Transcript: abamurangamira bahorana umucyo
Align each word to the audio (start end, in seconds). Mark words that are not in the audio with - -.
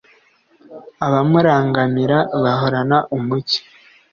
abamurangamira 1.05 2.17
bahorana 2.43 2.97
umucyo 3.15 3.61